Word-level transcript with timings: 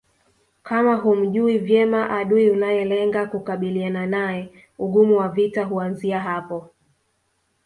Kama 0.63 0.95
humjui 0.95 1.57
vyema 1.57 2.09
adui 2.17 2.49
unayelenga 2.49 3.25
kukabiliana 3.25 4.07
naye 4.07 4.49
ugumu 4.79 5.17
wa 5.17 5.29
vita 5.29 5.63
huanzia 5.63 6.19
hapo 6.19 6.69